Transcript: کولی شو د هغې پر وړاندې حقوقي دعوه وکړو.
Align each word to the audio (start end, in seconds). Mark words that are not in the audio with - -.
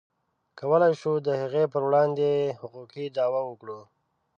کولی 0.59 0.91
شو 1.01 1.13
د 1.27 1.29
هغې 1.41 1.63
پر 1.73 1.81
وړاندې 1.87 2.29
حقوقي 2.59 3.05
دعوه 3.17 3.41
وکړو. 3.45 3.79